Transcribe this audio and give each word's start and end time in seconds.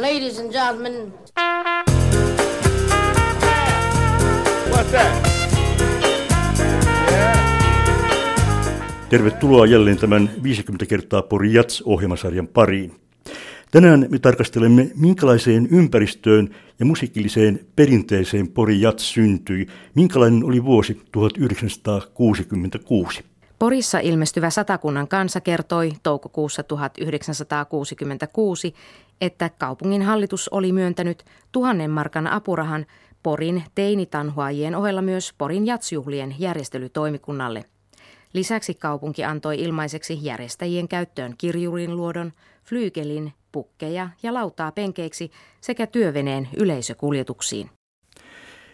Ladies 0.00 0.38
and 0.38 0.52
gentlemen. 0.52 1.14
What's 4.70 4.90
that? 4.90 5.28
Tervetuloa 9.08 9.66
jälleen 9.66 9.96
tämän 9.96 10.30
50 10.42 10.86
kertaa 10.86 11.22
Pori 11.22 11.52
Jats-ohjelmasarjan 11.52 12.48
pariin. 12.48 12.92
Tänään 13.70 14.06
me 14.10 14.18
tarkastelemme, 14.18 14.90
minkälaiseen 14.94 15.68
ympäristöön 15.70 16.54
ja 16.78 16.86
musiikilliseen 16.86 17.60
perinteeseen 17.76 18.48
Pori 18.48 18.80
Jats 18.80 19.14
syntyi, 19.14 19.66
minkälainen 19.94 20.44
oli 20.44 20.64
vuosi 20.64 21.02
1966. 21.12 23.24
Porissa 23.58 23.98
ilmestyvä 23.98 24.50
Satakunnan 24.50 25.08
kansa 25.08 25.40
kertoi 25.40 25.92
toukokuussa 26.02 26.62
1966, 26.62 28.74
että 29.20 29.50
kaupungin 29.58 30.02
hallitus 30.02 30.48
oli 30.48 30.72
myöntänyt 30.72 31.24
tuhannen 31.52 31.90
markan 31.90 32.26
apurahan 32.26 32.86
Porin 33.22 33.64
teinitanhuajien 33.74 34.74
ohella 34.74 35.02
myös 35.02 35.34
Porin 35.38 35.66
jatsjuhlien 35.66 36.34
järjestelytoimikunnalle. 36.38 37.64
Lisäksi 38.32 38.74
kaupunki 38.74 39.24
antoi 39.24 39.60
ilmaiseksi 39.60 40.18
järjestäjien 40.22 40.88
käyttöön 40.88 41.34
kirjurin 41.38 41.96
luodon, 41.96 42.32
flyykelin, 42.64 43.32
pukkeja 43.52 44.08
ja 44.22 44.34
lautaa 44.34 44.72
penkeiksi 44.72 45.30
sekä 45.60 45.86
työveneen 45.86 46.48
yleisökuljetuksiin. 46.56 47.70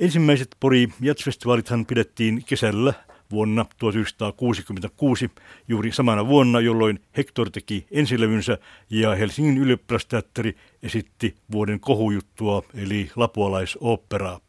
Ensimmäiset 0.00 0.48
Pori 0.60 0.88
Jatsfestivaalithan 1.00 1.86
pidettiin 1.86 2.42
kesällä 2.46 2.94
vuonna 3.34 3.66
1966, 3.78 5.30
juuri 5.68 5.92
samana 5.92 6.26
vuonna, 6.26 6.60
jolloin 6.60 7.00
Hector 7.16 7.50
teki 7.50 7.86
ensilevynsä 7.90 8.58
ja 8.90 9.14
Helsingin 9.14 9.58
ylioppilasteatteri 9.58 10.56
esitti 10.82 11.34
vuoden 11.52 11.80
kohujuttua 11.80 12.62
eli 12.74 13.10
lapualaisoopperaa. 13.16 14.40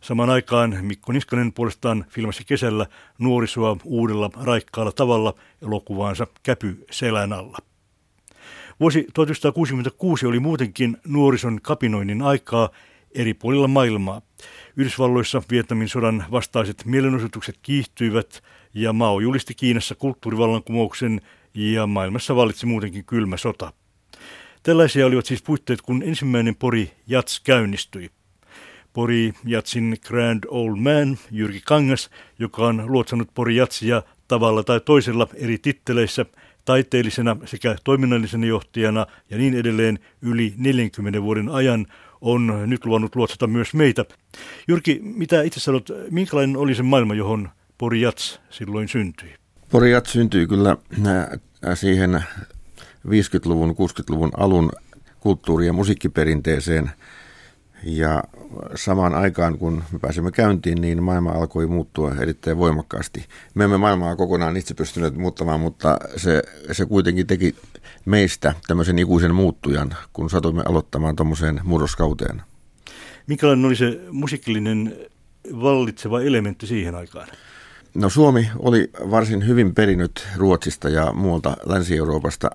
Samaan 0.00 0.30
aikaan 0.30 0.78
Mikko 0.82 1.12
Niskanen 1.12 1.52
puolestaan 1.52 2.04
filmasi 2.08 2.44
kesällä 2.44 2.86
nuorisoa 3.18 3.76
uudella 3.84 4.30
raikkaalla 4.42 4.92
tavalla 4.92 5.34
elokuvaansa 5.62 6.26
Käpy 6.42 6.84
selän 6.90 7.32
alla. 7.32 7.58
Vuosi 8.80 9.06
1966 9.14 10.26
oli 10.26 10.40
muutenkin 10.40 10.96
nuorison 11.06 11.58
kapinoinnin 11.62 12.22
aikaa 12.22 12.70
eri 13.18 13.34
puolilla 13.34 13.68
maailmaa. 13.68 14.22
Yhdysvalloissa 14.76 15.42
Vietnamin 15.50 15.88
sodan 15.88 16.24
vastaiset 16.30 16.82
mielenosoitukset 16.84 17.58
kiihtyivät 17.62 18.42
ja 18.74 18.92
Mao 18.92 19.20
julisti 19.20 19.54
Kiinassa 19.54 19.94
kulttuurivallankumouksen 19.94 21.20
ja 21.54 21.86
maailmassa 21.86 22.36
vallitsi 22.36 22.66
muutenkin 22.66 23.04
kylmä 23.04 23.36
sota. 23.36 23.72
Tällaisia 24.62 25.06
olivat 25.06 25.26
siis 25.26 25.42
puitteet, 25.42 25.82
kun 25.82 26.02
ensimmäinen 26.02 26.56
Pori 26.56 26.90
Jats 27.06 27.40
käynnistyi. 27.40 28.10
Pori 28.92 29.32
Jatsin 29.44 29.96
Grand 30.06 30.44
Old 30.48 30.76
Man 30.76 31.18
Jyrki 31.30 31.60
Kangas, 31.64 32.10
joka 32.38 32.66
on 32.66 32.84
luotsannut 32.86 33.28
Pori 33.34 33.56
Jatsia 33.56 34.02
tavalla 34.28 34.62
tai 34.62 34.80
toisella 34.80 35.28
eri 35.34 35.58
titteleissä 35.58 36.26
taiteellisena 36.68 37.36
sekä 37.44 37.76
toiminnallisena 37.84 38.46
johtajana 38.46 39.06
ja 39.30 39.38
niin 39.38 39.54
edelleen 39.54 39.98
yli 40.22 40.54
40 40.56 41.22
vuoden 41.22 41.48
ajan, 41.48 41.86
on 42.20 42.62
nyt 42.66 42.84
luvannut 42.84 43.16
luotsata 43.16 43.46
myös 43.46 43.74
meitä. 43.74 44.04
Jyrki, 44.68 45.00
mitä 45.02 45.42
itse 45.42 45.60
sanot, 45.60 45.88
minkälainen 46.10 46.56
oli 46.56 46.74
se 46.74 46.82
maailma, 46.82 47.14
johon 47.14 47.48
Pori 47.78 48.00
Jats 48.00 48.40
silloin 48.50 48.88
syntyi? 48.88 49.34
Pori 49.70 49.90
Jats 49.90 50.12
syntyi 50.12 50.46
kyllä 50.46 50.76
siihen 51.74 52.24
50-luvun, 53.06 53.70
60-luvun 53.70 54.30
alun 54.36 54.72
kulttuuri- 55.20 55.66
ja 55.66 55.72
musiikkiperinteeseen. 55.72 56.90
Ja 57.82 58.24
samaan 58.74 59.14
aikaan, 59.14 59.58
kun 59.58 59.84
me 59.92 59.98
pääsimme 59.98 60.30
käyntiin, 60.30 60.80
niin 60.80 61.02
maailma 61.02 61.30
alkoi 61.30 61.66
muuttua 61.66 62.14
erittäin 62.20 62.58
voimakkaasti. 62.58 63.24
Me 63.54 63.64
emme 63.64 63.78
maailmaa 63.78 64.16
kokonaan 64.16 64.56
itse 64.56 64.74
pystyneet 64.74 65.16
muuttamaan, 65.16 65.60
mutta 65.60 65.98
se, 66.16 66.42
se 66.72 66.86
kuitenkin 66.86 67.26
teki 67.26 67.56
meistä 68.04 68.54
tämmöisen 68.66 68.98
ikuisen 68.98 69.34
muuttujan, 69.34 69.94
kun 70.12 70.30
satuimme 70.30 70.62
aloittamaan 70.66 71.16
tuommoiseen 71.16 71.60
murroskauteen. 71.64 72.42
Minkälainen 73.26 73.64
oli 73.64 73.76
se 73.76 74.00
musiikillinen 74.10 74.96
vallitseva 75.52 76.20
elementti 76.20 76.66
siihen 76.66 76.94
aikaan? 76.94 77.28
No 77.94 78.08
Suomi 78.08 78.50
oli 78.58 78.90
varsin 79.10 79.46
hyvin 79.46 79.74
perinyt 79.74 80.26
Ruotsista 80.36 80.88
ja 80.88 81.12
muualta 81.12 81.56
Länsi-Euroopasta 81.66 82.50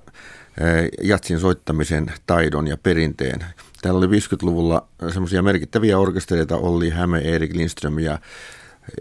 eh, 0.58 0.90
jatsin 1.02 1.40
soittamisen 1.40 2.12
taidon 2.28 2.68
ja 2.68 2.78
perinteen. 2.78 3.46
Täällä 3.84 3.98
oli 3.98 4.08
50-luvulla 4.08 4.88
semmoisia 5.10 5.42
merkittäviä 5.42 6.00
orkestereita, 6.00 6.58
Olli 6.58 6.90
Häme, 6.90 7.20
Erik 7.20 7.54
Lindström 7.54 8.00
ja 8.00 8.20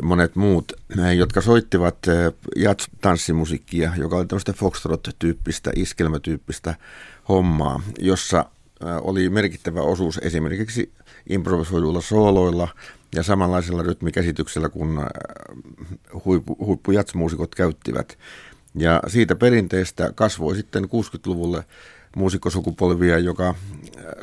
monet 0.03 0.37
muut, 0.37 0.73
eh, 0.99 1.17
jotka 1.17 1.41
soittivat 1.41 1.97
eh, 2.09 2.33
jats-tanssimusiikkia, 2.57 3.93
joka 3.97 4.17
oli 4.17 4.27
tämmöistä 4.27 4.53
foxtrot-tyyppistä, 4.53 5.73
iskelmätyyppistä 5.77 6.75
hommaa, 7.29 7.83
jossa 7.99 8.45
oli 9.01 9.31
merkittävä 9.31 9.81
osuus 9.81 10.19
esimerkiksi 10.23 10.93
improvisoiduilla 11.29 12.01
sooloilla 12.01 12.69
ja 13.15 13.23
samanlaisella 13.23 13.83
rytmikäsityksellä 13.83 14.69
kuin 14.69 15.01
huippu, 16.25 16.57
huippujatsmuusikot 16.67 17.55
käyttivät. 17.55 18.19
Ja 18.75 19.03
siitä 19.07 19.37
perinteestä 19.37 20.13
kasvoi 20.15 20.57
sitten 20.57 20.85
60-luvulle 20.85 21.65
muusikkosukupolvia, 22.17 23.19
joka 23.19 23.55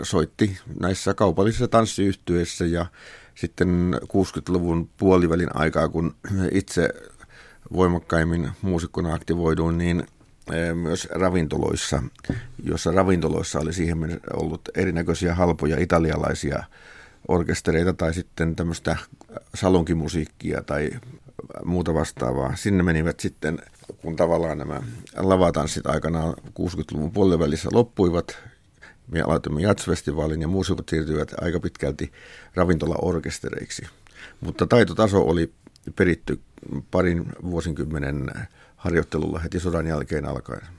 soitti 0.02 0.58
näissä 0.80 1.14
kaupallisissa 1.14 1.68
tanssiyhtyeissä 1.68 2.66
ja 2.66 2.86
sitten 3.36 3.96
60-luvun 4.04 4.90
puolivälin 4.98 5.56
aikaa, 5.56 5.90
kun 5.90 6.16
itse 6.52 6.90
voimakkaimmin 7.74 8.52
muusikkona 8.62 9.14
aktivoiduin, 9.14 9.78
niin 9.78 10.04
myös 10.74 11.08
ravintoloissa, 11.12 12.04
jossa 12.64 12.92
ravintoloissa 12.92 13.60
oli 13.60 13.74
siihen 13.74 14.22
ollut 14.34 14.62
erinäköisiä 14.76 15.36
halpoja 15.36 15.80
italialaisia 15.80 16.64
orkestereita 17.28 17.94
tai 17.94 18.14
sitten 18.14 18.56
tämmöistä 18.56 18.98
salonkimusiikkia 19.56 20.64
tai 20.64 20.90
muuta 21.66 21.94
vastaavaa. 21.94 22.56
Sinne 22.56 22.84
menivät 22.84 23.20
sitten, 23.20 23.60
kun 24.02 24.16
tavallaan 24.16 24.58
nämä 24.58 24.82
lavatanssit 25.18 25.88
aikanaan 25.88 26.34
60-luvun 26.48 27.12
puolivälissä 27.12 27.70
loppuivat, 27.72 28.38
me 29.08 29.22
aloitimme 29.22 29.62
jazzfestivaalin 29.62 30.42
ja 30.42 30.48
muusikot 30.48 30.90
siirtyivät 30.90 31.32
aika 31.42 31.60
pitkälti 31.60 32.12
ravintolaorkestereiksi. 32.56 33.86
Mutta 34.42 34.68
taitotaso 34.68 35.22
oli 35.22 35.54
peritty 35.96 36.40
parin 36.92 37.26
vuosikymmenen 37.44 38.32
harjoittelulla 38.76 39.40
heti 39.40 39.60
sodan 39.60 39.88
jälkeen 39.88 40.26
alkaen. 40.26 40.79